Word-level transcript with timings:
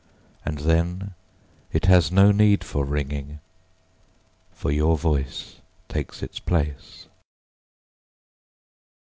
And 0.43 0.57
then, 0.61 1.13
it 1.71 1.85
has 1.85 2.11
no 2.11 2.31
need 2.31 2.63
for 2.63 2.83
ringing, 2.83 3.39
For 4.51 4.71
your 4.71 4.97
voice 4.97 5.57
takes 5.89 6.23
its 6.23 6.39
place. 6.39 7.05